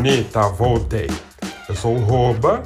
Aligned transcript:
bonita, 0.00 0.48
voltei. 0.48 1.08
Eu 1.68 1.74
sou 1.74 1.94
o 1.94 1.98
Roba, 1.98 2.62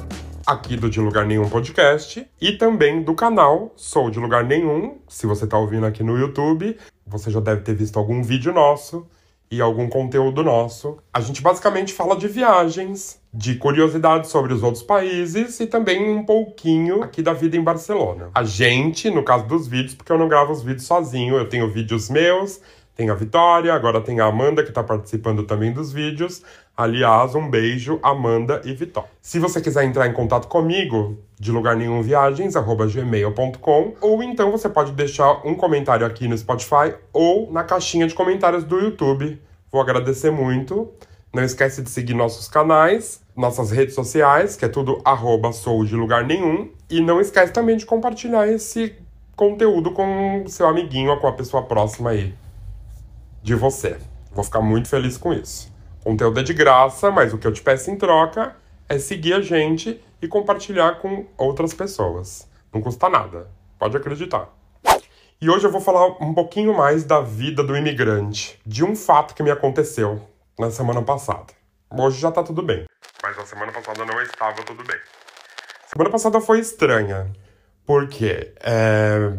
aqui 0.47 0.77
do 0.77 0.89
De 0.89 1.01
Lugar 1.01 1.25
Nenhum 1.25 1.49
Podcast 1.49 2.25
e 2.39 2.53
também 2.53 3.03
do 3.03 3.13
canal 3.13 3.73
Sou 3.75 4.09
de 4.09 4.17
Lugar 4.21 4.45
Nenhum. 4.45 4.99
Se 5.09 5.27
você 5.27 5.45
tá 5.45 5.57
ouvindo 5.57 5.85
aqui 5.85 6.01
no 6.01 6.17
YouTube, 6.17 6.77
você 7.05 7.29
já 7.29 7.41
deve 7.41 7.59
ter 7.59 7.75
visto 7.75 7.99
algum 7.99 8.23
vídeo 8.23 8.53
nosso 8.53 9.05
e 9.51 9.59
algum 9.59 9.89
conteúdo 9.89 10.45
nosso. 10.45 10.97
A 11.13 11.19
gente 11.19 11.41
basicamente 11.41 11.91
fala 11.91 12.15
de 12.15 12.29
viagens, 12.29 13.19
de 13.33 13.55
curiosidades 13.55 14.29
sobre 14.29 14.53
os 14.53 14.63
outros 14.63 14.81
países 14.81 15.59
e 15.59 15.67
também 15.67 16.09
um 16.09 16.23
pouquinho 16.23 17.03
aqui 17.03 17.21
da 17.21 17.33
vida 17.33 17.57
em 17.57 17.61
Barcelona. 17.61 18.29
A 18.33 18.45
gente, 18.45 19.09
no 19.09 19.23
caso 19.23 19.45
dos 19.45 19.67
vídeos, 19.67 19.93
porque 19.93 20.09
eu 20.13 20.17
não 20.17 20.29
gravo 20.29 20.53
os 20.53 20.63
vídeos 20.63 20.87
sozinho, 20.87 21.35
eu 21.35 21.49
tenho 21.49 21.69
vídeos 21.69 22.09
meus, 22.09 22.61
tem 22.95 23.09
a 23.09 23.13
Vitória, 23.13 23.73
agora 23.73 23.99
tem 23.99 24.21
a 24.21 24.25
Amanda 24.25 24.63
que 24.63 24.69
está 24.69 24.81
participando 24.81 25.43
também 25.43 25.73
dos 25.73 25.91
vídeos. 25.91 26.41
Aliás, 26.77 27.33
um 27.35 27.49
beijo, 27.49 27.99
Amanda 28.03 28.61
e 28.65 28.73
Vitória. 28.73 29.09
Se 29.21 29.39
você 29.39 29.61
quiser 29.61 29.85
entrar 29.85 30.07
em 30.07 30.13
contato 30.13 30.49
comigo, 30.49 31.17
de 31.39 31.49
lugar 31.49 31.73
nenhum 31.73 32.01
viagens, 32.01 32.53
arroba 32.57 32.85
gmail.com, 32.85 33.93
ou 34.01 34.21
então 34.21 34.51
você 34.51 34.67
pode 34.67 34.91
deixar 34.91 35.41
um 35.47 35.55
comentário 35.55 36.05
aqui 36.05 36.27
no 36.27 36.37
Spotify 36.37 36.93
ou 37.13 37.49
na 37.49 37.63
caixinha 37.63 38.05
de 38.05 38.13
comentários 38.13 38.65
do 38.65 38.77
YouTube. 38.77 39.41
Vou 39.71 39.81
agradecer 39.81 40.31
muito. 40.31 40.91
Não 41.33 41.43
esquece 41.43 41.81
de 41.81 41.89
seguir 41.89 42.13
nossos 42.13 42.49
canais, 42.49 43.21
nossas 43.35 43.71
redes 43.71 43.95
sociais, 43.95 44.57
que 44.57 44.65
é 44.65 44.69
tudo 44.69 45.01
arroba 45.05 45.53
sou 45.53 45.85
de 45.85 45.95
lugar 45.95 46.25
nenhum. 46.25 46.69
E 46.89 46.99
não 46.99 47.21
esquece 47.21 47.53
também 47.53 47.77
de 47.77 47.85
compartilhar 47.85 48.47
esse 48.49 48.95
conteúdo 49.33 49.91
com 49.91 50.43
seu 50.47 50.67
amiguinho 50.67 51.11
ou 51.11 51.17
com 51.19 51.27
a 51.27 51.33
pessoa 51.33 51.63
próxima 51.63 52.09
aí 52.09 52.33
de 53.41 53.55
você. 53.55 53.97
Vou 54.33 54.43
ficar 54.43 54.61
muito 54.61 54.89
feliz 54.89 55.17
com 55.17 55.31
isso. 55.31 55.74
Conteúdo 56.05 56.39
é 56.39 56.43
de 56.43 56.53
graça, 56.53 57.09
mas 57.09 57.33
o 57.33 57.37
que 57.39 57.47
eu 57.47 57.51
te 57.51 57.63
peço 57.63 57.89
em 57.89 57.97
troca 57.97 58.55
é 58.87 58.99
seguir 58.99 59.33
a 59.33 59.41
gente 59.41 59.99
e 60.21 60.27
compartilhar 60.27 60.99
com 60.99 61.25
outras 61.35 61.73
pessoas. 61.73 62.47
Não 62.71 62.79
custa 62.79 63.09
nada, 63.09 63.49
pode 63.79 63.97
acreditar. 63.97 64.47
E 65.41 65.49
hoje 65.49 65.65
eu 65.65 65.71
vou 65.71 65.81
falar 65.81 66.05
um 66.21 66.31
pouquinho 66.31 66.77
mais 66.77 67.03
da 67.03 67.21
vida 67.21 67.63
do 67.63 67.75
imigrante, 67.75 68.61
de 68.63 68.85
um 68.85 68.95
fato 68.95 69.33
que 69.33 69.41
me 69.41 69.49
aconteceu 69.49 70.21
na 70.59 70.69
semana 70.69 71.01
passada. 71.01 71.47
Hoje 71.89 72.19
já 72.19 72.31
tá 72.31 72.43
tudo 72.43 72.61
bem, 72.61 72.85
mas 73.23 73.35
na 73.35 73.45
semana 73.47 73.71
passada 73.71 74.05
não 74.05 74.21
estava 74.21 74.61
tudo 74.61 74.83
bem. 74.83 74.99
Semana 75.87 76.11
passada 76.11 76.39
foi 76.39 76.59
estranha, 76.59 77.33
porque 77.83 78.53
é, 78.59 79.33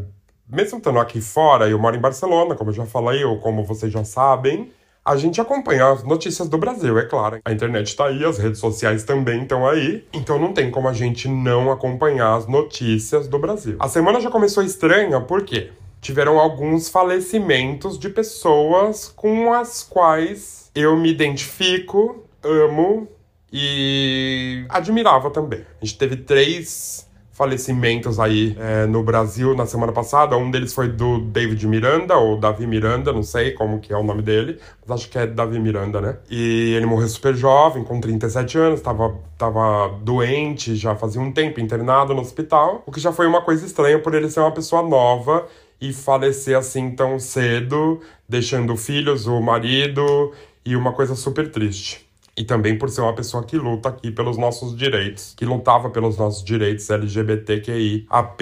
mesmo 0.49 0.79
estando 0.79 0.99
aqui 0.99 1.21
fora, 1.21 1.69
eu 1.69 1.79
moro 1.79 1.95
em 1.95 2.01
Barcelona, 2.01 2.57
como 2.57 2.71
eu 2.71 2.75
já 2.75 2.87
falei, 2.87 3.23
ou 3.25 3.39
como 3.39 3.63
vocês 3.63 3.93
já 3.93 4.03
sabem, 4.03 4.75
a 5.07 5.17
gente 5.17 5.41
acompanha 5.41 5.87
as 5.93 6.03
notícias 6.03 6.49
do 6.49 6.59
Brasil, 6.59 6.99
é 6.99 7.05
claro. 7.05 7.39
A 7.45 7.53
internet 7.53 7.87
está 7.87 8.09
aí, 8.09 8.25
as 8.25 8.39
redes 8.39 8.59
sociais 8.59 9.05
também 9.05 9.43
estão 9.43 9.65
aí, 9.65 10.05
então 10.13 10.37
não 10.37 10.53
tem 10.53 10.69
como 10.69 10.89
a 10.89 10.93
gente 10.93 11.29
não 11.29 11.71
acompanhar 11.71 12.35
as 12.35 12.49
notícias 12.49 13.29
do 13.29 13.39
Brasil. 13.39 13.77
A 13.79 13.89
semana 13.89 14.21
já 14.21 14.29
começou 14.29 14.65
estranha, 14.65 15.21
por 15.21 15.45
quê? 15.45 15.71
Tiveram 16.01 16.41
alguns 16.41 16.89
falecimentos 16.89 17.97
de 17.97 18.09
pessoas 18.09 19.07
com 19.07 19.53
as 19.53 19.85
quais 19.85 20.73
eu 20.75 20.97
me 20.97 21.09
identifico, 21.09 22.25
amo 22.43 23.07
e 23.53 24.67
admirava 24.69 25.31
também. 25.31 25.65
A 25.81 25.85
gente 25.85 25.99
teve 25.99 26.17
três 26.17 27.06
falecimentos 27.37 28.19
aí 28.19 28.57
é, 28.59 28.87
no 28.87 29.03
Brasil 29.03 29.55
na 29.55 29.67
semana 29.67 29.93
passada. 29.93 30.39
Um 30.39 30.51
deles 30.51 30.73
foi 30.73 30.89
do 30.89 31.21
David 31.21 31.67
Miranda, 31.67 32.17
ou 32.17 32.39
Davi 32.39 32.67
Miranda, 32.67 33.13
não 33.13 33.23
sei 33.23 33.53
como 33.53 33.79
que 33.79 33.93
é 33.93 33.97
o 33.97 34.03
nome 34.03 34.23
dele, 34.23 34.59
mas 34.81 35.01
acho 35.01 35.11
que 35.11 35.19
é 35.19 35.27
Davi 35.27 35.59
Miranda, 35.59 36.01
né? 36.01 36.17
E 36.31 36.73
ele 36.75 36.87
morreu 36.87 37.07
super 37.09 37.35
jovem, 37.35 37.85
com 37.85 38.01
37 38.01 38.57
anos, 38.57 38.81
tava, 38.81 39.15
tava 39.37 39.89
doente, 40.03 40.75
já 40.77 40.97
fazia 40.97 41.21
um 41.21 41.31
tempo, 41.31 41.61
internado 41.61 42.15
no 42.15 42.23
hospital, 42.23 42.83
o 42.87 42.91
que 42.91 43.01
já 43.01 43.13
foi 43.13 43.27
uma 43.27 43.43
coisa 43.43 43.67
estranha 43.67 43.99
por 43.99 44.15
ele 44.15 44.31
ser 44.31 44.41
uma 44.41 44.53
pessoa 44.53 44.83
nova 44.83 45.47
e 45.79 45.93
falecer 45.93 46.57
assim 46.57 46.93
tão 46.93 47.19
cedo, 47.19 48.01
deixando 48.27 48.75
filhos, 48.79 49.27
o 49.27 49.43
marido 49.43 50.33
e 50.65 50.75
uma 50.75 50.93
coisa 50.93 51.15
super 51.15 51.51
triste 51.51 52.06
e 52.37 52.45
também 52.45 52.77
por 52.77 52.91
ser 52.91 53.01
uma 53.01 53.15
pessoa 53.15 53.43
que 53.43 53.57
luta 53.57 53.89
aqui 53.89 54.11
pelos 54.11 54.37
nossos 54.37 54.77
direitos, 54.77 55.33
que 55.37 55.47
lutava 55.47 55.89
pelos 55.89 56.19
nossos 56.19 56.45
direitos 56.45 56.91
LGBTQI 56.91 58.07
AP+. 58.11 58.41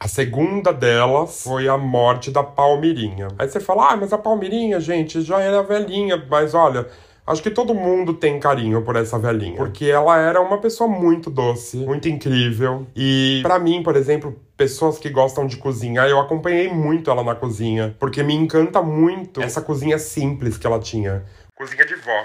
A 0.00 0.08
segunda 0.08 0.72
delas 0.72 1.44
foi 1.44 1.68
a 1.68 1.78
morte 1.78 2.30
da 2.30 2.42
Palmirinha. 2.42 3.28
Aí 3.38 3.48
você 3.48 3.60
fala, 3.60 3.92
ah, 3.92 3.96
mas 3.96 4.12
a 4.12 4.18
Palmirinha, 4.18 4.80
gente, 4.80 5.22
já 5.22 5.40
era 5.40 5.62
velhinha, 5.62 6.22
mas 6.28 6.54
olha, 6.54 6.86
Acho 7.28 7.42
que 7.42 7.50
todo 7.50 7.74
mundo 7.74 8.14
tem 8.14 8.40
carinho 8.40 8.80
por 8.80 8.96
essa 8.96 9.18
velhinha, 9.18 9.58
porque 9.58 9.84
ela 9.84 10.16
era 10.16 10.40
uma 10.40 10.56
pessoa 10.56 10.88
muito 10.88 11.28
doce, 11.28 11.76
muito 11.76 12.08
incrível. 12.08 12.86
E 12.96 13.40
para 13.42 13.58
mim, 13.58 13.82
por 13.82 13.96
exemplo, 13.96 14.34
pessoas 14.56 14.96
que 14.96 15.10
gostam 15.10 15.46
de 15.46 15.58
cozinhar, 15.58 16.08
eu 16.08 16.18
acompanhei 16.18 16.72
muito 16.72 17.10
ela 17.10 17.22
na 17.22 17.34
cozinha, 17.34 17.94
porque 18.00 18.22
me 18.22 18.32
encanta 18.32 18.80
muito 18.80 19.42
essa 19.42 19.60
cozinha 19.60 19.98
simples 19.98 20.56
que 20.56 20.66
ela 20.66 20.80
tinha. 20.80 21.22
Cozinha 21.54 21.84
de 21.84 21.96
vó 21.96 22.24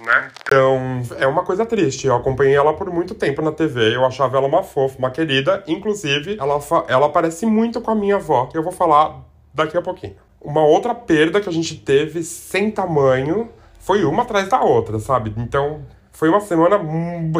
né? 0.00 0.30
Então, 0.42 1.02
é 1.18 1.26
uma 1.26 1.44
coisa 1.44 1.64
triste. 1.64 2.06
Eu 2.06 2.16
acompanhei 2.16 2.54
ela 2.54 2.74
por 2.74 2.90
muito 2.90 3.14
tempo 3.14 3.42
na 3.42 3.52
TV. 3.52 3.94
Eu 3.94 4.04
achava 4.04 4.36
ela 4.36 4.46
uma 4.46 4.62
fofa, 4.62 4.98
uma 4.98 5.10
querida. 5.10 5.62
Inclusive, 5.66 6.36
ela, 6.38 6.58
ela 6.88 7.08
parece 7.08 7.46
muito 7.46 7.80
com 7.80 7.90
a 7.90 7.94
minha 7.94 8.16
avó. 8.16 8.48
Eu 8.54 8.62
vou 8.62 8.72
falar 8.72 9.20
daqui 9.52 9.76
a 9.76 9.82
pouquinho. 9.82 10.16
Uma 10.40 10.62
outra 10.62 10.94
perda 10.94 11.40
que 11.40 11.48
a 11.48 11.52
gente 11.52 11.76
teve 11.76 12.22
sem 12.22 12.70
tamanho 12.70 13.50
foi 13.78 14.04
uma 14.04 14.22
atrás 14.22 14.48
da 14.48 14.60
outra, 14.60 14.98
sabe? 14.98 15.32
Então, 15.36 15.82
foi 16.12 16.28
uma 16.28 16.40
semana 16.40 16.80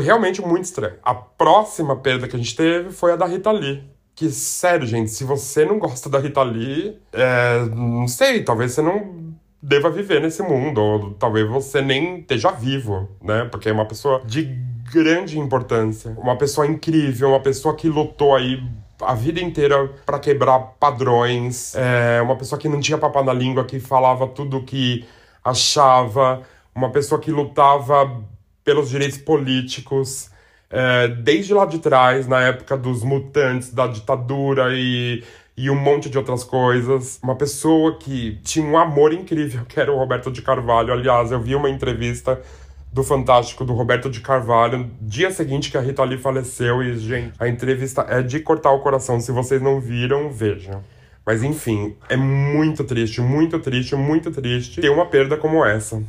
realmente 0.00 0.42
muito 0.42 0.64
estranha. 0.64 0.96
A 1.02 1.14
próxima 1.14 1.96
perda 1.96 2.28
que 2.28 2.36
a 2.36 2.38
gente 2.38 2.54
teve 2.54 2.90
foi 2.90 3.12
a 3.12 3.16
da 3.16 3.26
Rita 3.26 3.50
Lee. 3.50 3.82
Que, 4.14 4.30
sério, 4.30 4.86
gente, 4.86 5.10
se 5.10 5.24
você 5.24 5.64
não 5.64 5.78
gosta 5.78 6.08
da 6.08 6.18
Rita 6.18 6.42
Lee, 6.42 7.00
é, 7.12 7.64
não 7.74 8.06
sei, 8.06 8.44
talvez 8.44 8.72
você 8.72 8.80
não 8.80 9.33
deva 9.66 9.88
viver 9.88 10.20
nesse 10.20 10.42
mundo, 10.42 10.78
ou 10.78 11.10
talvez 11.14 11.48
você 11.48 11.80
nem 11.80 12.18
esteja 12.18 12.50
vivo, 12.50 13.08
né? 13.22 13.46
Porque 13.50 13.70
é 13.70 13.72
uma 13.72 13.86
pessoa 13.86 14.20
de 14.24 14.42
grande 14.92 15.38
importância, 15.38 16.14
uma 16.18 16.36
pessoa 16.36 16.66
incrível, 16.66 17.30
uma 17.30 17.40
pessoa 17.40 17.74
que 17.74 17.88
lutou 17.88 18.34
aí 18.36 18.62
a 19.00 19.14
vida 19.14 19.40
inteira 19.40 19.90
para 20.04 20.18
quebrar 20.18 20.58
padrões, 20.78 21.74
é 21.74 22.20
uma 22.20 22.36
pessoa 22.36 22.58
que 22.58 22.68
não 22.68 22.78
tinha 22.78 22.98
papo 22.98 23.22
na 23.22 23.32
língua, 23.32 23.64
que 23.64 23.80
falava 23.80 24.26
tudo 24.28 24.62
que 24.62 25.04
achava, 25.42 26.42
uma 26.74 26.90
pessoa 26.90 27.18
que 27.18 27.30
lutava 27.30 28.22
pelos 28.62 28.90
direitos 28.90 29.18
políticos, 29.18 30.30
é, 30.70 31.08
desde 31.08 31.54
lá 31.54 31.64
de 31.64 31.78
trás, 31.78 32.28
na 32.28 32.40
época 32.40 32.76
dos 32.76 33.02
mutantes, 33.02 33.72
da 33.72 33.86
ditadura 33.86 34.68
e 34.72 35.24
e 35.56 35.70
um 35.70 35.76
monte 35.76 36.08
de 36.10 36.18
outras 36.18 36.44
coisas. 36.44 37.18
Uma 37.22 37.36
pessoa 37.36 37.96
que 37.96 38.38
tinha 38.42 38.66
um 38.66 38.76
amor 38.76 39.12
incrível, 39.12 39.64
que 39.68 39.78
era 39.78 39.92
o 39.92 39.96
Roberto 39.96 40.30
de 40.30 40.42
Carvalho. 40.42 40.92
Aliás, 40.92 41.32
eu 41.32 41.40
vi 41.40 41.54
uma 41.54 41.70
entrevista 41.70 42.40
do 42.92 43.02
Fantástico 43.02 43.64
do 43.64 43.72
Roberto 43.72 44.08
de 44.08 44.20
Carvalho, 44.20 44.88
dia 45.00 45.28
seguinte 45.32 45.68
que 45.68 45.76
a 45.76 45.80
Rita 45.80 46.04
Lee 46.04 46.16
faleceu, 46.16 46.80
e, 46.80 46.96
gente, 46.96 47.32
a 47.40 47.48
entrevista 47.48 48.06
é 48.08 48.22
de 48.22 48.38
cortar 48.38 48.70
o 48.70 48.78
coração. 48.78 49.18
Se 49.18 49.32
vocês 49.32 49.60
não 49.60 49.80
viram, 49.80 50.30
vejam. 50.30 50.80
Mas 51.26 51.42
enfim, 51.42 51.96
é 52.08 52.16
muito 52.16 52.84
triste, 52.84 53.20
muito 53.20 53.58
triste, 53.58 53.96
muito 53.96 54.30
triste 54.30 54.80
ter 54.80 54.90
uma 54.90 55.06
perda 55.06 55.36
como 55.36 55.64
essa. 55.64 56.00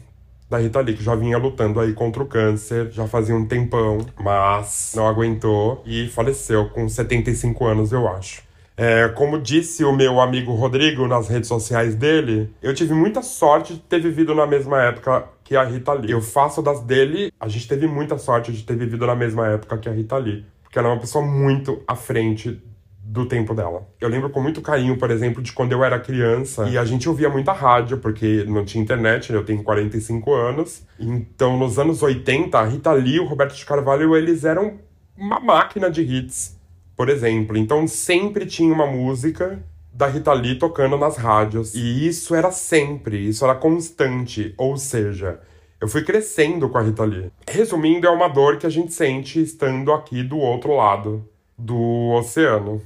Da 0.48 0.60
Rita 0.60 0.80
Lee, 0.80 0.96
que 0.96 1.04
já 1.04 1.16
vinha 1.16 1.40
lutando 1.40 1.80
aí 1.80 1.92
contra 1.94 2.22
o 2.22 2.26
câncer, 2.28 2.92
já 2.92 3.08
fazia 3.08 3.36
um 3.36 3.48
tempão, 3.48 4.06
mas 4.20 4.94
não 4.96 5.08
aguentou 5.08 5.82
e 5.88 6.08
faleceu 6.08 6.70
com 6.70 6.88
75 6.88 7.66
anos, 7.66 7.92
eu 7.92 8.08
acho. 8.08 8.44
É, 8.78 9.08
como 9.10 9.40
disse 9.40 9.86
o 9.86 9.94
meu 9.94 10.20
amigo 10.20 10.54
Rodrigo 10.54 11.08
nas 11.08 11.30
redes 11.30 11.48
sociais 11.48 11.96
dele, 11.96 12.54
eu 12.62 12.74
tive 12.74 12.94
muita 12.94 13.22
sorte 13.22 13.76
de 13.76 13.80
ter 13.80 14.02
vivido 14.02 14.36
na 14.36 14.46
mesma 14.46 14.82
época 14.82 15.30
que 15.44 15.56
a 15.56 15.64
Rita 15.64 15.94
Lee. 15.94 16.12
Eu 16.12 16.22
faço 16.22 16.62
das 16.62 16.82
dele, 16.82 17.32
a 17.40 17.48
gente 17.48 17.68
teve 17.68 17.88
muita 17.88 18.18
sorte 18.18 18.52
de 18.52 18.64
ter 18.64 18.76
vivido 18.76 19.08
na 19.08 19.16
mesma 19.16 19.48
época 19.48 19.78
que 19.78 19.88
a 19.88 19.94
Rita 19.94 20.18
Lee. 20.18 20.46
Porque 20.62 20.78
ela 20.78 20.90
é 20.90 20.92
uma 20.92 21.00
pessoa 21.00 21.26
muito 21.26 21.82
à 21.88 21.96
frente 21.96 22.62
do 23.02 23.26
tempo 23.28 23.54
dela. 23.54 23.88
Eu 24.02 24.10
lembro 24.10 24.30
com 24.30 24.42
muito 24.42 24.62
carinho, 24.62 24.98
por 24.98 25.12
exemplo, 25.12 25.42
de 25.42 25.54
quando 25.54 25.72
eu 25.72 25.84
era 25.84 26.00
criança 26.00 26.68
e 26.68 26.78
a 26.78 26.84
gente 26.84 27.08
ouvia 27.08 27.30
muita 27.30 27.54
rádio, 27.54 28.00
porque 28.00 28.44
não 28.46 28.66
tinha 28.66 28.84
internet, 28.84 29.32
né? 29.32 29.38
eu 29.38 29.46
tenho 29.46 29.64
45 29.64 30.34
anos. 30.34 30.84
Então, 31.00 31.56
nos 31.58 31.78
anos 31.78 32.02
80, 32.02 32.58
a 32.58 32.66
Rita 32.66 32.92
Lee 32.92 33.16
e 33.16 33.20
o 33.20 33.26
Roberto 33.26 33.56
de 33.56 33.66
Carvalho, 33.66 34.16
eles 34.18 34.44
eram 34.44 34.80
uma 35.16 35.40
máquina 35.40 35.90
de 35.90 36.02
hits 36.02 36.56
por 36.96 37.10
exemplo. 37.10 37.58
Então 37.58 37.88
sempre 37.88 38.46
tinha 38.46 38.74
uma 38.74 38.88
música 38.88 39.62
da 39.94 40.08
Rita 40.08 40.34
Lee 40.34 40.60
tocando 40.60 40.98
nas 40.98 41.18
rádios. 41.18 41.74
E 41.74 42.08
isso 42.08 42.36
era 42.36 42.52
sempre, 42.52 43.28
isso 43.28 43.46
era 43.46 43.56
constante. 43.56 44.54
Ou 44.58 44.78
seja, 44.78 45.40
eu 45.80 45.88
fui 45.88 46.04
crescendo 46.04 46.70
com 46.70 46.78
a 46.78 46.82
Rita 46.82 47.04
Lee. 47.04 47.32
Resumindo, 47.48 48.08
é 48.08 48.10
uma 48.10 48.28
dor 48.28 48.58
que 48.58 48.66
a 48.66 48.70
gente 48.70 48.94
sente 48.94 49.42
estando 49.42 49.92
aqui 49.94 50.24
do 50.24 50.38
outro 50.38 50.76
lado 50.76 51.28
do 51.58 52.12
oceano. 52.18 52.82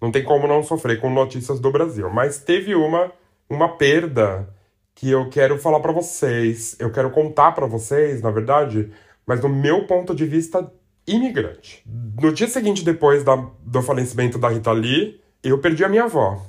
Não 0.00 0.10
tem 0.10 0.22
como 0.22 0.46
não 0.46 0.62
sofrer 0.62 1.00
com 1.00 1.10
notícias 1.10 1.60
do 1.60 1.70
Brasil. 1.70 2.10
Mas 2.10 2.38
teve 2.38 2.74
uma, 2.74 3.12
uma 3.48 3.68
perda 3.68 4.48
que 4.94 5.10
eu 5.10 5.30
quero 5.30 5.58
falar 5.58 5.80
para 5.80 5.92
vocês, 5.92 6.76
eu 6.78 6.90
quero 6.90 7.10
contar 7.10 7.52
para 7.52 7.66
vocês, 7.66 8.20
na 8.20 8.30
verdade, 8.30 8.90
mas 9.26 9.40
do 9.40 9.48
meu 9.48 9.86
ponto 9.86 10.14
de 10.14 10.26
vista 10.26 10.70
imigrante. 11.14 11.82
No 12.20 12.32
dia 12.32 12.48
seguinte, 12.48 12.84
depois 12.84 13.24
da, 13.24 13.36
do 13.60 13.82
falecimento 13.82 14.38
da 14.38 14.48
Rita 14.48 14.72
Lee, 14.72 15.20
eu 15.42 15.58
perdi 15.58 15.84
a 15.84 15.88
minha 15.88 16.04
avó, 16.04 16.40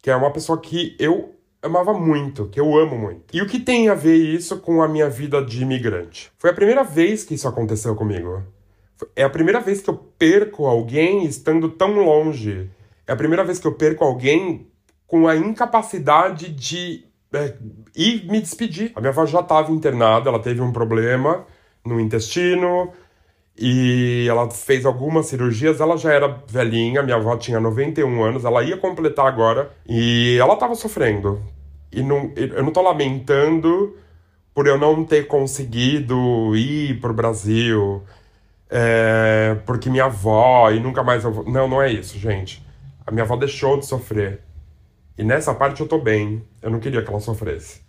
que 0.00 0.10
é 0.10 0.16
uma 0.16 0.30
pessoa 0.30 0.60
que 0.60 0.96
eu 0.98 1.34
amava 1.62 1.92
muito, 1.92 2.46
que 2.46 2.60
eu 2.60 2.78
amo 2.78 2.96
muito. 2.96 3.24
E 3.32 3.42
o 3.42 3.46
que 3.46 3.58
tem 3.58 3.88
a 3.88 3.94
ver 3.94 4.16
isso 4.16 4.58
com 4.60 4.82
a 4.82 4.88
minha 4.88 5.08
vida 5.08 5.44
de 5.44 5.62
imigrante? 5.62 6.30
Foi 6.38 6.50
a 6.50 6.54
primeira 6.54 6.84
vez 6.84 7.24
que 7.24 7.34
isso 7.34 7.48
aconteceu 7.48 7.94
comigo. 7.94 8.42
É 9.14 9.24
a 9.24 9.30
primeira 9.30 9.60
vez 9.60 9.80
que 9.80 9.90
eu 9.90 9.96
perco 9.96 10.66
alguém 10.66 11.24
estando 11.24 11.68
tão 11.68 12.04
longe. 12.04 12.70
É 13.06 13.12
a 13.12 13.16
primeira 13.16 13.44
vez 13.44 13.58
que 13.58 13.66
eu 13.66 13.74
perco 13.74 14.04
alguém 14.04 14.68
com 15.06 15.26
a 15.26 15.36
incapacidade 15.36 16.50
de 16.50 17.04
é, 17.32 17.54
ir 17.96 18.26
me 18.30 18.40
despedir. 18.40 18.92
A 18.94 19.00
minha 19.00 19.10
avó 19.10 19.26
já 19.26 19.40
estava 19.40 19.72
internada, 19.72 20.28
ela 20.28 20.38
teve 20.38 20.60
um 20.60 20.72
problema 20.72 21.46
no 21.84 22.00
intestino 22.00 22.92
e 23.58 24.26
ela 24.28 24.50
fez 24.50 24.86
algumas 24.86 25.26
cirurgias. 25.26 25.80
Ela 25.80 25.96
já 25.96 26.12
era 26.12 26.28
velhinha, 26.46 27.02
minha 27.02 27.16
avó 27.16 27.36
tinha 27.36 27.58
91 27.58 28.22
anos, 28.22 28.44
ela 28.44 28.62
ia 28.62 28.76
completar 28.76 29.26
agora 29.26 29.70
e 29.86 30.36
ela 30.40 30.54
estava 30.54 30.74
sofrendo. 30.74 31.42
E 31.90 32.02
não, 32.02 32.32
eu 32.36 32.62
não 32.62 32.68
estou 32.68 32.82
lamentando 32.82 33.96
por 34.54 34.66
eu 34.66 34.78
não 34.78 35.04
ter 35.04 35.26
conseguido 35.26 36.54
ir 36.56 37.00
para 37.00 37.10
o 37.10 37.14
Brasil, 37.14 38.02
é, 38.70 39.56
porque 39.64 39.88
minha 39.88 40.06
avó 40.06 40.70
e 40.70 40.80
nunca 40.80 41.02
mais 41.02 41.24
eu 41.24 41.32
vou. 41.32 41.44
Não, 41.50 41.68
não 41.68 41.82
é 41.82 41.90
isso, 41.92 42.18
gente. 42.18 42.64
A 43.06 43.10
minha 43.10 43.24
avó 43.24 43.36
deixou 43.36 43.78
de 43.78 43.86
sofrer. 43.86 44.40
E 45.16 45.24
nessa 45.24 45.54
parte 45.54 45.80
eu 45.80 45.88
tô 45.88 45.98
bem. 45.98 46.44
Eu 46.62 46.70
não 46.70 46.78
queria 46.78 47.02
que 47.02 47.08
ela 47.08 47.20
sofresse. 47.20 47.80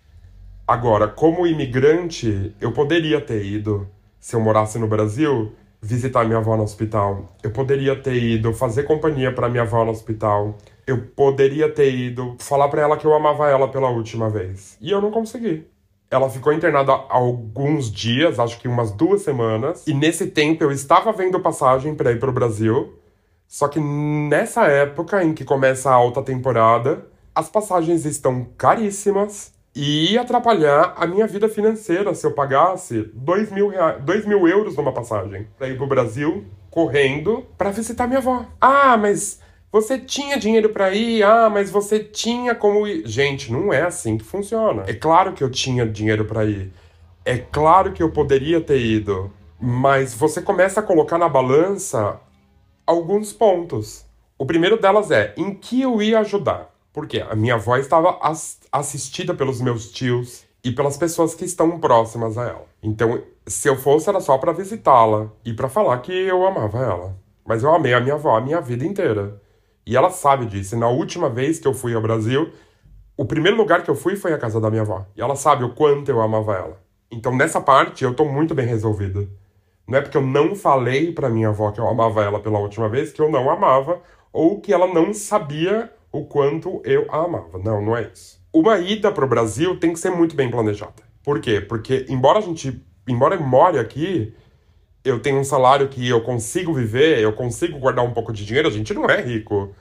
Agora, 0.67 1.07
como 1.07 1.47
imigrante, 1.47 2.55
eu 2.61 2.71
poderia 2.71 3.19
ter 3.19 3.43
ido, 3.43 3.87
se 4.19 4.35
eu 4.35 4.39
morasse 4.39 4.77
no 4.77 4.87
Brasil, 4.87 5.53
visitar 5.81 6.25
minha 6.25 6.39
avó 6.39 6.57
no 6.57 6.63
hospital. 6.63 7.35
Eu 7.41 7.51
poderia 7.51 7.95
ter 7.95 8.15
ido 8.15 8.53
fazer 8.53 8.83
companhia 8.83 9.33
para 9.33 9.49
minha 9.49 9.63
avó 9.63 9.85
no 9.85 9.91
hospital. 9.91 10.57
Eu 10.85 11.07
poderia 11.15 11.71
ter 11.71 11.93
ido 11.93 12.35
falar 12.39 12.67
para 12.67 12.81
ela 12.81 12.97
que 12.97 13.05
eu 13.05 13.13
amava 13.13 13.49
ela 13.49 13.67
pela 13.67 13.89
última 13.89 14.29
vez. 14.29 14.77
E 14.81 14.91
eu 14.91 15.01
não 15.01 15.11
consegui. 15.11 15.65
Ela 16.11 16.29
ficou 16.29 16.51
internada 16.51 16.91
alguns 16.91 17.91
dias, 17.91 18.39
acho 18.39 18.59
que 18.59 18.67
umas 18.67 18.91
duas 18.91 19.21
semanas. 19.21 19.85
E 19.87 19.93
nesse 19.93 20.27
tempo 20.27 20.63
eu 20.63 20.71
estava 20.71 21.11
vendo 21.11 21.39
passagem 21.39 21.93
para 21.93 22.11
ir 22.11 22.19
para 22.19 22.29
o 22.29 22.33
Brasil. 22.33 22.95
Só 23.47 23.67
que 23.67 23.79
nessa 23.79 24.65
época 24.67 25.23
em 25.23 25.33
que 25.33 25.45
começa 25.45 25.89
a 25.89 25.93
alta 25.93 26.21
temporada, 26.21 27.05
as 27.33 27.49
passagens 27.49 28.05
estão 28.05 28.47
caríssimas 28.57 29.53
e 29.75 30.17
atrapalhar 30.17 30.93
a 30.97 31.05
minha 31.05 31.27
vida 31.27 31.47
financeira 31.47 32.13
se 32.13 32.25
eu 32.25 32.33
pagasse 32.33 33.09
2 33.13 33.51
mil, 33.51 33.69
reais, 33.69 34.03
2 34.03 34.25
mil 34.25 34.47
euros 34.47 34.75
numa 34.75 34.91
passagem 34.91 35.47
para 35.57 35.69
ir 35.69 35.77
pro 35.77 35.87
Brasil 35.87 36.45
correndo 36.69 37.45
para 37.57 37.71
visitar 37.71 38.07
minha 38.07 38.19
avó. 38.19 38.45
Ah, 38.59 38.97
mas 38.97 39.39
você 39.71 39.97
tinha 39.97 40.37
dinheiro 40.37 40.69
para 40.69 40.93
ir? 40.93 41.23
Ah, 41.23 41.49
mas 41.49 41.69
você 41.69 41.99
tinha 41.99 42.55
como 42.55 42.87
ir. 42.87 43.03
Gente, 43.05 43.51
não 43.51 43.71
é 43.71 43.83
assim 43.83 44.17
que 44.17 44.23
funciona. 44.23 44.83
É 44.87 44.93
claro 44.93 45.33
que 45.33 45.43
eu 45.43 45.49
tinha 45.49 45.85
dinheiro 45.85 46.25
para 46.25 46.45
ir. 46.45 46.71
É 47.23 47.37
claro 47.37 47.91
que 47.91 48.01
eu 48.01 48.11
poderia 48.11 48.59
ter 48.59 48.79
ido. 48.79 49.31
Mas 49.61 50.13
você 50.13 50.41
começa 50.41 50.79
a 50.79 50.83
colocar 50.83 51.17
na 51.17 51.29
balança 51.29 52.19
alguns 52.85 53.31
pontos. 53.31 54.05
O 54.37 54.45
primeiro 54.45 54.79
delas 54.79 55.11
é 55.11 55.33
em 55.37 55.53
que 55.53 55.81
eu 55.81 56.01
ia 56.01 56.19
ajudar. 56.19 56.73
Porque 56.99 57.21
a 57.21 57.33
minha 57.33 57.53
avó 57.53 57.77
estava 57.77 58.19
as 58.21 58.59
assistida 58.69 59.33
pelos 59.33 59.61
meus 59.61 59.89
tios 59.89 60.43
e 60.61 60.69
pelas 60.69 60.97
pessoas 60.97 61.33
que 61.33 61.45
estão 61.45 61.79
próximas 61.79 62.37
a 62.37 62.43
ela. 62.43 62.65
Então, 62.83 63.23
se 63.47 63.69
eu 63.69 63.77
fosse, 63.77 64.09
era 64.09 64.19
só 64.19 64.37
para 64.37 64.51
visitá-la 64.51 65.31
e 65.45 65.53
para 65.53 65.69
falar 65.69 65.97
que 65.99 66.11
eu 66.11 66.45
amava 66.45 66.77
ela. 66.79 67.17
Mas 67.47 67.63
eu 67.63 67.73
amei 67.73 67.93
a 67.93 68.01
minha 68.01 68.15
avó 68.15 68.35
a 68.35 68.41
minha 68.41 68.59
vida 68.59 68.83
inteira. 68.83 69.41
E 69.85 69.95
ela 69.95 70.09
sabe 70.09 70.45
disso. 70.45 70.75
E 70.75 70.77
na 70.77 70.89
última 70.89 71.29
vez 71.29 71.57
que 71.57 71.69
eu 71.69 71.73
fui 71.73 71.95
ao 71.95 72.01
Brasil, 72.01 72.51
o 73.15 73.23
primeiro 73.23 73.55
lugar 73.55 73.81
que 73.81 73.89
eu 73.89 73.95
fui 73.95 74.17
foi 74.17 74.33
a 74.33 74.37
casa 74.37 74.59
da 74.59 74.69
minha 74.69 74.81
avó. 74.81 75.05
E 75.15 75.21
ela 75.21 75.37
sabe 75.37 75.63
o 75.63 75.73
quanto 75.73 76.09
eu 76.09 76.19
amava 76.19 76.53
ela. 76.53 76.81
Então, 77.09 77.33
nessa 77.33 77.61
parte, 77.61 78.03
eu 78.03 78.13
tô 78.13 78.25
muito 78.25 78.53
bem 78.53 78.65
resolvido. 78.65 79.29
Não 79.87 79.97
é 79.97 80.01
porque 80.01 80.17
eu 80.17 80.21
não 80.21 80.53
falei 80.53 81.13
para 81.13 81.29
minha 81.29 81.47
avó 81.47 81.71
que 81.71 81.79
eu 81.79 81.87
amava 81.87 82.25
ela 82.25 82.41
pela 82.41 82.59
última 82.59 82.89
vez 82.89 83.13
que 83.13 83.21
eu 83.21 83.31
não 83.31 83.49
amava 83.49 84.01
ou 84.33 84.59
que 84.59 84.73
ela 84.73 84.85
não 84.85 85.13
sabia 85.13 85.89
o 86.11 86.25
quanto 86.25 86.81
eu 86.83 87.05
a 87.09 87.23
amava. 87.23 87.57
Não, 87.57 87.81
não 87.81 87.95
é 87.95 88.09
isso. 88.13 88.39
Uma 88.51 88.79
ida 88.79 89.11
para 89.11 89.25
o 89.25 89.27
Brasil 89.27 89.79
tem 89.79 89.93
que 89.93 89.99
ser 89.99 90.09
muito 90.09 90.35
bem 90.35 90.49
planejada. 90.49 91.03
Por 91.23 91.39
quê? 91.39 91.61
Porque 91.61 92.05
embora 92.09 92.39
a 92.39 92.41
gente, 92.41 92.83
embora 93.07 93.35
eu 93.35 93.43
more 93.43 93.77
aqui, 93.77 94.33
eu 95.03 95.19
tenho 95.19 95.39
um 95.39 95.43
salário 95.43 95.87
que 95.87 96.07
eu 96.07 96.21
consigo 96.21 96.73
viver, 96.73 97.19
eu 97.19 97.33
consigo 97.33 97.77
guardar 97.77 98.03
um 98.03 98.11
pouco 98.11 98.33
de 98.33 98.45
dinheiro, 98.45 98.67
a 98.67 98.71
gente 98.71 98.93
não 98.93 99.05
é 99.05 99.21
rico. 99.21 99.73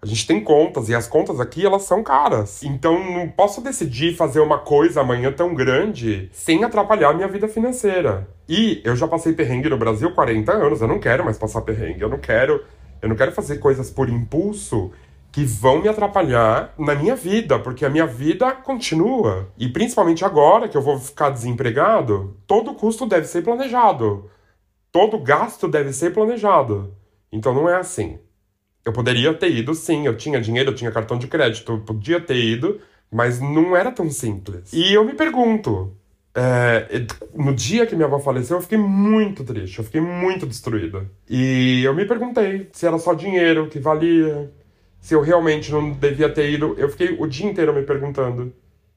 A 0.00 0.06
gente 0.06 0.28
tem 0.28 0.40
contas 0.40 0.88
e 0.88 0.94
as 0.94 1.08
contas 1.08 1.40
aqui 1.40 1.66
elas 1.66 1.82
são 1.82 2.04
caras. 2.04 2.62
Então 2.62 2.98
não 3.12 3.28
posso 3.28 3.60
decidir 3.60 4.14
fazer 4.14 4.38
uma 4.38 4.58
coisa 4.58 5.00
amanhã 5.00 5.32
tão 5.32 5.54
grande 5.54 6.28
sem 6.32 6.62
atrapalhar 6.62 7.14
minha 7.14 7.26
vida 7.26 7.48
financeira. 7.48 8.28
E 8.48 8.80
eu 8.84 8.94
já 8.94 9.08
passei 9.08 9.32
perrengue 9.32 9.68
no 9.68 9.76
Brasil 9.76 10.12
40 10.14 10.52
anos, 10.52 10.80
eu 10.80 10.86
não 10.86 11.00
quero 11.00 11.24
mais 11.24 11.36
passar 11.36 11.62
perrengue, 11.62 12.02
eu 12.02 12.08
não 12.08 12.18
quero, 12.18 12.64
eu 13.02 13.08
não 13.08 13.16
quero 13.16 13.32
fazer 13.32 13.58
coisas 13.58 13.90
por 13.90 14.08
impulso 14.08 14.92
que 15.30 15.44
vão 15.44 15.82
me 15.82 15.88
atrapalhar 15.88 16.74
na 16.78 16.94
minha 16.94 17.14
vida, 17.14 17.58
porque 17.58 17.84
a 17.84 17.90
minha 17.90 18.06
vida 18.06 18.52
continua. 18.52 19.48
E 19.58 19.68
principalmente 19.68 20.24
agora 20.24 20.68
que 20.68 20.76
eu 20.76 20.82
vou 20.82 20.98
ficar 20.98 21.30
desempregado, 21.30 22.36
todo 22.46 22.74
custo 22.74 23.06
deve 23.06 23.26
ser 23.26 23.42
planejado. 23.42 24.30
Todo 24.90 25.18
gasto 25.18 25.68
deve 25.68 25.92
ser 25.92 26.12
planejado. 26.12 26.94
Então 27.30 27.54
não 27.54 27.68
é 27.68 27.76
assim. 27.76 28.18
Eu 28.84 28.92
poderia 28.92 29.34
ter 29.34 29.50
ido 29.50 29.74
sim, 29.74 30.06
eu 30.06 30.16
tinha 30.16 30.40
dinheiro, 30.40 30.70
eu 30.70 30.74
tinha 30.74 30.90
cartão 30.90 31.18
de 31.18 31.26
crédito, 31.26 31.72
eu 31.72 31.80
podia 31.80 32.20
ter 32.20 32.36
ido, 32.36 32.80
mas 33.12 33.38
não 33.38 33.76
era 33.76 33.92
tão 33.92 34.10
simples. 34.10 34.72
E 34.72 34.94
eu 34.94 35.04
me 35.04 35.12
pergunto, 35.12 35.94
é, 36.34 37.04
no 37.34 37.54
dia 37.54 37.86
que 37.86 37.94
minha 37.94 38.06
avó 38.06 38.18
faleceu, 38.18 38.56
eu 38.56 38.62
fiquei 38.62 38.78
muito 38.78 39.44
triste, 39.44 39.78
eu 39.78 39.84
fiquei 39.84 40.00
muito 40.00 40.46
destruída. 40.46 41.06
E 41.28 41.82
eu 41.84 41.94
me 41.94 42.06
perguntei 42.06 42.68
se 42.72 42.86
era 42.86 42.98
só 42.98 43.12
dinheiro 43.12 43.68
que 43.68 43.78
valia, 43.78 44.50
se 45.00 45.14
eu 45.14 45.20
realmente 45.20 45.70
não 45.72 45.90
devia 45.90 46.28
ter 46.28 46.50
ido. 46.50 46.74
Eu 46.78 46.88
fiquei 46.88 47.16
o 47.18 47.26
dia 47.26 47.48
inteiro 47.48 47.72
me 47.72 47.82
perguntando. 47.82 48.52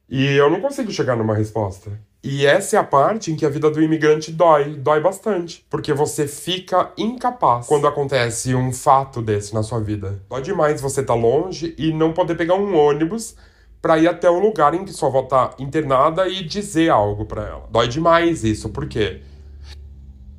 E 0.08 0.26
eu 0.36 0.50
não 0.50 0.60
consigo 0.60 0.90
chegar 0.90 1.16
numa 1.16 1.34
resposta. 1.34 1.90
E 2.22 2.46
essa 2.46 2.76
é 2.76 2.78
a 2.78 2.84
parte 2.84 3.32
em 3.32 3.36
que 3.36 3.44
a 3.44 3.48
vida 3.48 3.70
do 3.70 3.82
imigrante 3.82 4.30
dói, 4.30 4.76
dói 4.76 5.00
bastante. 5.00 5.64
Porque 5.68 5.92
você 5.92 6.28
fica 6.28 6.92
incapaz 6.96 7.66
quando 7.66 7.86
acontece 7.86 8.54
um 8.54 8.72
fato 8.72 9.20
desse 9.22 9.54
na 9.54 9.62
sua 9.62 9.80
vida. 9.80 10.22
Dói 10.28 10.42
demais 10.42 10.80
você 10.80 11.00
estar 11.00 11.14
tá 11.14 11.18
longe 11.18 11.74
e 11.78 11.92
não 11.92 12.12
poder 12.12 12.36
pegar 12.36 12.54
um 12.54 12.76
ônibus 12.76 13.34
para 13.80 13.98
ir 13.98 14.06
até 14.06 14.30
o 14.30 14.38
lugar 14.38 14.74
em 14.74 14.84
que 14.84 14.92
sua 14.92 15.08
avó 15.08 15.22
tá 15.22 15.54
internada 15.58 16.28
e 16.28 16.44
dizer 16.44 16.90
algo 16.90 17.24
para 17.24 17.42
ela. 17.42 17.68
Dói 17.68 17.88
demais 17.88 18.44
isso, 18.44 18.68
por 18.68 18.86
quê? 18.86 19.22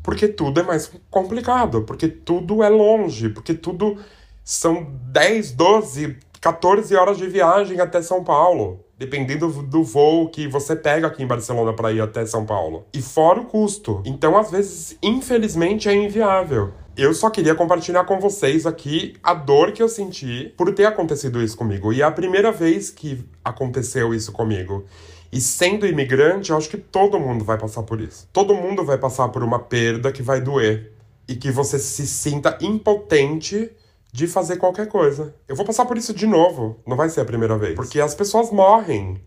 Porque 0.02 0.30
tudo 0.30 0.62
é 0.62 0.64
mais 0.64 0.90
complicado, 1.10 1.82
porque 1.82 2.08
tudo 2.08 2.64
é 2.64 2.70
longe, 2.70 3.30
porque 3.30 3.54
tudo 3.54 3.98
são 4.44 4.86
10, 5.12 5.52
12, 5.52 6.18
14 6.42 6.94
horas 6.96 7.18
de 7.18 7.28
viagem 7.28 7.80
até 7.80 8.02
São 8.02 8.24
Paulo, 8.24 8.84
dependendo 8.98 9.48
do 9.64 9.84
voo 9.84 10.28
que 10.30 10.48
você 10.48 10.76
pega 10.76 11.08
aqui 11.08 11.24
em 11.24 11.28
Barcelona 11.28 11.72
para 11.72 11.94
ir 11.94 12.02
até 12.02 12.26
São 12.26 12.46
Paulo. 12.46 12.86
E 12.94 13.02
fora 13.02 13.40
o 13.40 13.46
custo. 13.46 14.02
Então, 14.06 14.38
às 14.38 14.52
vezes, 14.52 14.98
infelizmente, 15.02 15.88
é 15.88 15.96
inviável. 15.96 16.74
Eu 16.96 17.14
só 17.14 17.30
queria 17.30 17.56
compartilhar 17.56 18.04
com 18.04 18.20
vocês 18.20 18.66
aqui 18.66 19.16
a 19.24 19.34
dor 19.34 19.72
que 19.72 19.82
eu 19.82 19.90
senti 19.90 20.54
por 20.58 20.72
ter 20.76 20.86
acontecido 20.86 21.42
isso 21.42 21.58
comigo. 21.58 21.94
E 21.94 22.02
é 22.02 22.06
a 22.06 22.12
primeira 22.12 22.52
vez 22.52 22.90
que 22.90 23.24
aconteceu 23.44 24.14
isso 24.14 24.32
comigo. 24.32 24.86
E 25.32 25.42
sendo 25.42 25.88
imigrante, 25.88 26.52
eu 26.52 26.58
acho 26.58 26.70
que 26.70 26.78
todo 26.78 27.20
mundo 27.20 27.44
vai 27.44 27.58
passar 27.58 27.82
por 27.84 28.00
isso. 28.00 28.28
Todo 28.32 28.54
mundo 28.54 28.84
vai 28.86 28.98
passar 28.98 29.30
por 29.30 29.44
uma 29.44 29.58
perda 29.58 30.12
que 30.12 30.22
vai 30.22 30.40
doer. 30.40 30.92
E 31.28 31.36
que 31.36 31.50
você 31.50 31.80
se 31.80 32.06
sinta 32.06 32.58
impotente 32.62 33.72
de 34.14 34.28
fazer 34.28 34.58
qualquer 34.58 34.88
coisa. 34.88 35.34
Eu 35.48 35.56
vou 35.56 35.66
passar 35.66 35.86
por 35.86 35.98
isso 35.98 36.14
de 36.14 36.28
novo, 36.28 36.80
não 36.86 36.96
vai 36.96 37.10
ser 37.10 37.22
a 37.22 37.26
primeira 37.26 37.58
vez. 37.58 37.76
Porque 37.76 38.00
as 38.00 38.14
pessoas 38.14 38.52
morrem. 38.52 39.20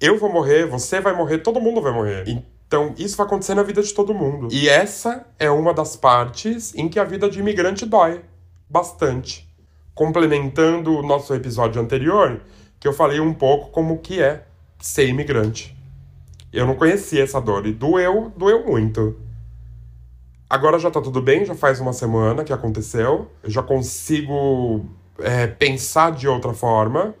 Eu 0.00 0.18
vou 0.18 0.30
morrer, 0.30 0.66
você 0.66 1.00
vai 1.00 1.16
morrer, 1.16 1.38
todo 1.38 1.60
mundo 1.60 1.80
vai 1.80 1.92
morrer. 1.92 2.24
Então, 2.26 2.92
isso 2.98 3.16
vai 3.16 3.24
acontecer 3.24 3.54
na 3.54 3.62
vida 3.62 3.80
de 3.80 3.94
todo 3.94 4.12
mundo. 4.12 4.48
E 4.50 4.68
essa 4.68 5.24
é 5.38 5.48
uma 5.48 5.72
das 5.72 5.94
partes 5.94 6.74
em 6.74 6.88
que 6.88 6.98
a 6.98 7.04
vida 7.04 7.30
de 7.30 7.38
imigrante 7.38 7.86
dói 7.86 8.20
bastante. 8.68 9.48
Complementando 9.94 10.98
o 10.98 11.02
nosso 11.02 11.32
episódio 11.34 11.80
anterior, 11.80 12.40
que 12.80 12.88
eu 12.88 12.92
falei 12.92 13.20
um 13.20 13.32
pouco 13.32 13.70
como 13.70 13.98
que 13.98 14.20
é 14.20 14.44
ser 14.80 15.06
imigrante. 15.06 15.76
Eu 16.52 16.66
não 16.66 16.74
conhecia 16.74 17.22
essa 17.22 17.40
dor 17.40 17.64
e 17.64 17.72
doeu, 17.72 18.32
doeu 18.36 18.66
muito. 18.66 19.16
Agora 20.52 20.78
já 20.78 20.90
tá 20.90 21.00
tudo 21.00 21.22
bem, 21.22 21.46
já 21.46 21.54
faz 21.54 21.80
uma 21.80 21.94
semana 21.94 22.44
que 22.44 22.52
aconteceu. 22.52 23.26
Eu 23.42 23.50
já 23.50 23.62
consigo 23.62 24.84
é, 25.18 25.46
pensar 25.46 26.12
de 26.12 26.28
outra 26.28 26.52
forma. 26.52 27.14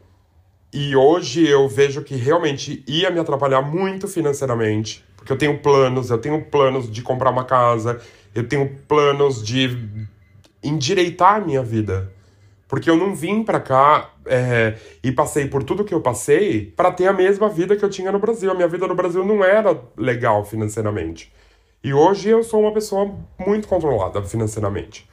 E 0.70 0.94
hoje 0.94 1.48
eu 1.48 1.66
vejo 1.66 2.02
que 2.02 2.14
realmente 2.14 2.84
ia 2.86 3.10
me 3.10 3.18
atrapalhar 3.18 3.62
muito 3.62 4.06
financeiramente, 4.06 5.02
porque 5.16 5.32
eu 5.32 5.38
tenho 5.38 5.58
planos, 5.60 6.10
eu 6.10 6.18
tenho 6.18 6.44
planos 6.44 6.92
de 6.92 7.00
comprar 7.00 7.30
uma 7.30 7.44
casa, 7.44 8.02
eu 8.34 8.46
tenho 8.46 8.68
planos 8.86 9.42
de 9.42 9.78
endireitar 10.62 11.36
a 11.36 11.40
minha 11.40 11.62
vida. 11.62 12.12
Porque 12.68 12.90
eu 12.90 12.98
não 12.98 13.14
vim 13.14 13.42
pra 13.42 13.60
cá 13.60 14.10
é, 14.26 14.74
e 15.02 15.10
passei 15.10 15.48
por 15.48 15.62
tudo 15.62 15.84
que 15.84 15.94
eu 15.94 16.02
passei 16.02 16.66
para 16.76 16.92
ter 16.92 17.06
a 17.06 17.14
mesma 17.14 17.48
vida 17.48 17.76
que 17.76 17.84
eu 17.84 17.88
tinha 17.88 18.12
no 18.12 18.18
Brasil. 18.18 18.50
A 18.50 18.54
minha 18.54 18.68
vida 18.68 18.86
no 18.86 18.94
Brasil 18.94 19.24
não 19.24 19.42
era 19.42 19.80
legal 19.96 20.44
financeiramente. 20.44 21.32
E 21.84 21.92
hoje 21.92 22.28
eu 22.28 22.44
sou 22.44 22.60
uma 22.60 22.72
pessoa 22.72 23.12
muito 23.44 23.66
controlada 23.66 24.22
financeiramente. 24.22 25.08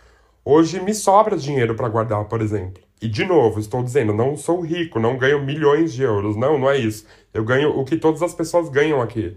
Hoje 0.45 0.79
me 0.79 0.93
sobra 0.93 1.35
dinheiro 1.35 1.73
para 1.73 1.89
guardar, 1.89 2.23
por 2.25 2.41
exemplo. 2.41 2.83
E 3.01 3.07
de 3.07 3.25
novo, 3.25 3.59
estou 3.59 3.81
dizendo, 3.81 4.13
não 4.13 4.37
sou 4.37 4.61
rico, 4.61 4.99
não 4.99 5.17
ganho 5.17 5.43
milhões 5.43 5.91
de 5.91 6.03
euros. 6.03 6.35
Não, 6.35 6.59
não 6.59 6.69
é 6.69 6.77
isso. 6.77 7.07
Eu 7.33 7.43
ganho 7.43 7.71
o 7.71 7.83
que 7.83 7.97
todas 7.97 8.21
as 8.21 8.35
pessoas 8.35 8.69
ganham 8.69 9.01
aqui. 9.01 9.35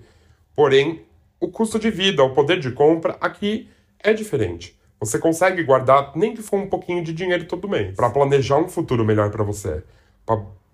Porém, 0.55 1.07
o 1.41 1.49
custo 1.49 1.79
de 1.79 1.91
vida, 1.91 2.23
o 2.23 2.35
poder 2.35 2.61
de 2.61 2.71
compra 2.71 3.17
aqui 3.19 3.67
é 3.99 4.13
diferente. 4.13 4.79
Você 5.01 5.19
consegue 5.19 5.63
guardar, 5.63 6.13
nem 6.15 6.35
que 6.35 6.43
for 6.43 6.59
um 6.59 6.69
pouquinho 6.69 7.03
de 7.03 7.15
dinheiro 7.15 7.47
todo 7.47 7.67
mês, 7.67 7.97
para 7.97 8.11
planejar 8.11 8.59
um 8.59 8.69
futuro 8.69 9.07
melhor 9.07 9.31
para 9.31 9.43
você, 9.43 9.83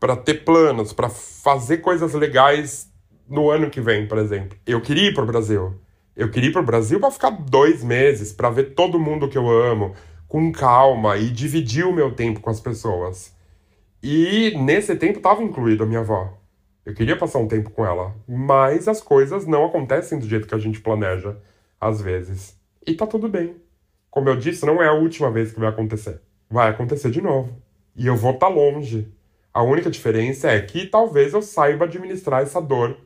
para 0.00 0.16
ter 0.16 0.44
planos, 0.44 0.92
para 0.92 1.08
fazer 1.08 1.78
coisas 1.78 2.14
legais 2.14 2.90
no 3.28 3.48
ano 3.48 3.70
que 3.70 3.80
vem, 3.80 4.08
por 4.08 4.18
exemplo. 4.18 4.58
Eu 4.66 4.80
queria 4.80 5.10
ir 5.10 5.14
para 5.14 5.22
o 5.22 5.26
Brasil. 5.26 5.74
Eu 6.18 6.28
queria 6.32 6.50
ir 6.50 6.52
para 6.52 6.62
o 6.62 6.66
Brasil 6.66 6.98
para 6.98 7.12
ficar 7.12 7.30
dois 7.30 7.84
meses, 7.84 8.32
para 8.32 8.50
ver 8.50 8.74
todo 8.74 8.98
mundo 8.98 9.28
que 9.28 9.38
eu 9.38 9.48
amo, 9.48 9.94
com 10.26 10.50
calma 10.50 11.16
e 11.16 11.30
dividir 11.30 11.86
o 11.86 11.92
meu 11.92 12.12
tempo 12.12 12.40
com 12.40 12.50
as 12.50 12.58
pessoas. 12.58 13.32
E 14.02 14.52
nesse 14.58 14.96
tempo 14.96 15.18
estava 15.18 15.44
incluído 15.44 15.84
a 15.84 15.86
minha 15.86 16.00
avó. 16.00 16.36
Eu 16.84 16.92
queria 16.92 17.16
passar 17.16 17.38
um 17.38 17.46
tempo 17.46 17.70
com 17.70 17.86
ela, 17.86 18.16
mas 18.26 18.88
as 18.88 19.00
coisas 19.00 19.46
não 19.46 19.64
acontecem 19.64 20.18
do 20.18 20.26
jeito 20.26 20.48
que 20.48 20.54
a 20.56 20.58
gente 20.58 20.80
planeja, 20.80 21.36
às 21.80 22.02
vezes. 22.02 22.58
E 22.84 22.94
tá 22.94 23.06
tudo 23.06 23.28
bem. 23.28 23.54
Como 24.10 24.28
eu 24.28 24.34
disse, 24.34 24.66
não 24.66 24.82
é 24.82 24.88
a 24.88 24.94
última 24.94 25.30
vez 25.30 25.52
que 25.52 25.60
vai 25.60 25.68
acontecer. 25.68 26.20
Vai 26.50 26.68
acontecer 26.68 27.12
de 27.12 27.22
novo. 27.22 27.62
E 27.94 28.08
eu 28.08 28.16
vou 28.16 28.32
estar 28.32 28.48
tá 28.48 28.52
longe. 28.52 29.06
A 29.54 29.62
única 29.62 29.88
diferença 29.88 30.50
é 30.50 30.60
que 30.60 30.84
talvez 30.84 31.32
eu 31.32 31.42
saiba 31.42 31.84
administrar 31.84 32.42
essa 32.42 32.60
dor, 32.60 32.96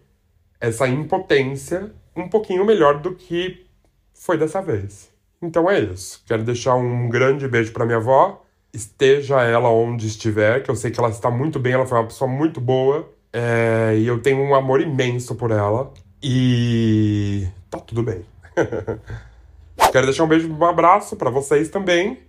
essa 0.63 0.87
impotência, 0.87 1.93
um 2.15 2.29
pouquinho 2.29 2.65
melhor 2.65 3.01
do 3.01 3.17
que 3.17 3.67
foi 4.15 4.39
dessa 4.39 4.63
vez. 4.63 5.11
Então 5.43 5.69
é 5.69 5.81
isso. 5.81 6.23
Quero 6.25 6.45
deixar 6.45 6.77
um 6.77 7.09
grande 7.09 7.49
beijo 7.49 7.73
para 7.73 7.85
minha 7.85 7.99
avó. 7.99 8.41
Esteja 8.73 9.43
ela 9.43 9.69
onde 9.69 10.07
estiver, 10.07 10.63
que 10.63 10.71
eu 10.71 10.77
sei 10.77 10.93
que 10.93 11.01
ela 11.01 11.11
está 11.11 11.29
muito 11.29 11.59
bem, 11.59 11.73
ela 11.73 11.85
foi 11.85 11.99
uma 11.99 12.07
pessoa 12.07 12.31
muito 12.31 12.61
boa. 12.61 13.11
É, 13.33 13.97
e 13.99 14.07
eu 14.07 14.23
tenho 14.23 14.39
um 14.39 14.55
amor 14.55 14.81
imenso 14.81 15.35
por 15.35 15.51
ela. 15.51 15.93
E 16.23 17.49
tá 17.69 17.81
tudo 17.81 18.05
bem. 18.05 18.25
Quero 19.91 20.07
deixar 20.07 20.23
um 20.23 20.29
beijo, 20.29 20.49
um 20.49 20.65
abraço 20.65 21.17
para 21.17 21.29
vocês 21.29 21.71
também. 21.71 22.21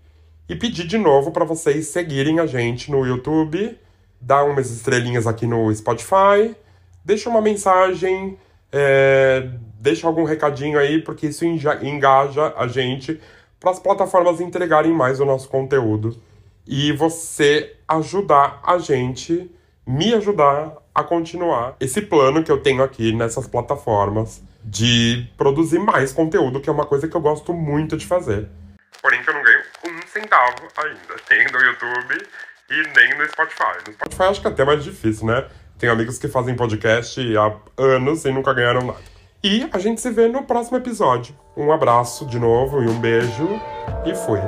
E 0.49 0.55
pedir 0.55 0.87
de 0.87 0.97
novo 0.97 1.29
para 1.29 1.45
vocês 1.45 1.85
seguirem 1.87 2.39
a 2.39 2.47
gente 2.47 2.89
no 2.89 3.05
YouTube, 3.05 3.77
dar 4.19 4.43
umas 4.43 4.71
estrelinhas 4.71 5.27
aqui 5.27 5.45
no 5.45 5.73
Spotify, 5.73 6.55
deixa 7.03 7.29
uma 7.29 7.41
mensagem, 7.41 8.37
é, 8.71 9.49
deixa 9.79 10.07
algum 10.07 10.23
recadinho 10.23 10.79
aí, 10.79 11.01
porque 11.01 11.27
isso 11.27 11.45
engaja 11.45 12.53
a 12.57 12.67
gente 12.67 13.19
para 13.59 13.71
as 13.71 13.79
plataformas 13.79 14.41
entregarem 14.41 14.91
mais 14.91 15.19
o 15.19 15.25
nosso 15.25 15.47
conteúdo 15.47 16.21
e 16.67 16.91
você 16.91 17.75
ajudar 17.87 18.61
a 18.63 18.77
gente, 18.77 19.49
me 19.85 20.13
ajudar 20.13 20.77
a 20.93 21.03
continuar 21.03 21.75
esse 21.79 22.01
plano 22.01 22.43
que 22.43 22.51
eu 22.51 22.61
tenho 22.61 22.83
aqui 22.83 23.11
nessas 23.13 23.47
plataformas 23.47 24.41
de 24.63 25.27
produzir 25.37 25.79
mais 25.79 26.13
conteúdo, 26.13 26.61
que 26.61 26.69
é 26.69 26.73
uma 26.73 26.85
coisa 26.85 27.07
que 27.07 27.15
eu 27.15 27.21
gosto 27.21 27.53
muito 27.53 27.97
de 27.97 28.05
fazer. 28.05 28.47
Porém 29.01 29.21
que 29.21 29.29
eu 29.29 29.33
não 29.33 29.43
ganho 29.43 29.59
um 29.85 30.07
centavo 30.07 30.67
ainda, 30.77 31.15
nem 31.29 31.45
no 31.51 31.59
YouTube 31.59 32.27
e 32.69 32.75
nem 32.95 33.17
no 33.17 33.25
Spotify. 33.27 33.77
No 33.85 33.93
Spotify 33.93 34.23
acho 34.23 34.41
que 34.41 34.47
é 34.47 34.51
até 34.51 34.63
mais 34.63 34.83
difícil, 34.83 35.27
né? 35.27 35.45
Tenho 35.83 35.91
amigos 35.91 36.17
que 36.17 36.29
fazem 36.29 36.55
podcast 36.55 37.19
há 37.35 37.53
anos 37.77 38.23
e 38.23 38.31
nunca 38.31 38.53
ganharam 38.53 38.85
nada. 38.85 38.99
E 39.43 39.67
a 39.69 39.77
gente 39.77 39.99
se 39.99 40.09
vê 40.11 40.29
no 40.29 40.43
próximo 40.43 40.77
episódio. 40.77 41.35
Um 41.57 41.73
abraço 41.73 42.25
de 42.25 42.39
novo 42.39 42.81
e 42.81 42.87
um 42.87 42.97
beijo. 43.01 43.49
E 44.05 44.15
fui. 44.15 44.39